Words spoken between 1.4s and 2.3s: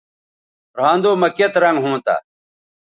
رنگ ھونتہ